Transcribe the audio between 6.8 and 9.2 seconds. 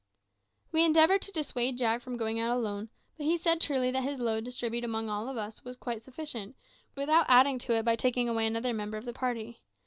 without adding to it by taking away another member of the